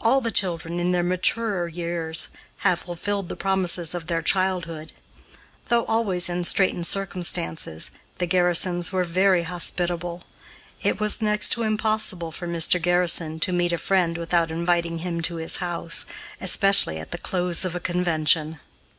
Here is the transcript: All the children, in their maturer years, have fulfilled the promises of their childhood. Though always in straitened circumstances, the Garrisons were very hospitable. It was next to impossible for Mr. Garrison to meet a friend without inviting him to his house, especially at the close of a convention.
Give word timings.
All 0.00 0.22
the 0.22 0.30
children, 0.30 0.80
in 0.80 0.92
their 0.92 1.02
maturer 1.02 1.68
years, 1.68 2.30
have 2.60 2.78
fulfilled 2.78 3.28
the 3.28 3.36
promises 3.36 3.94
of 3.94 4.06
their 4.06 4.22
childhood. 4.22 4.94
Though 5.68 5.84
always 5.84 6.30
in 6.30 6.44
straitened 6.44 6.86
circumstances, 6.86 7.90
the 8.16 8.24
Garrisons 8.24 8.90
were 8.90 9.04
very 9.04 9.42
hospitable. 9.42 10.24
It 10.80 10.98
was 10.98 11.20
next 11.20 11.50
to 11.50 11.62
impossible 11.64 12.32
for 12.32 12.48
Mr. 12.48 12.80
Garrison 12.80 13.38
to 13.40 13.52
meet 13.52 13.74
a 13.74 13.76
friend 13.76 14.16
without 14.16 14.50
inviting 14.50 15.00
him 15.00 15.20
to 15.24 15.36
his 15.36 15.56
house, 15.58 16.06
especially 16.40 16.96
at 16.98 17.10
the 17.10 17.18
close 17.18 17.62
of 17.66 17.76
a 17.76 17.80
convention. 17.80 18.60